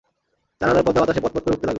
জানালার 0.61 0.83
পর্দা 0.85 0.99
বাতাসে 1.01 1.21
পতপত 1.23 1.41
করে 1.43 1.53
উড়তে 1.53 1.57
লাগল। 1.57 1.69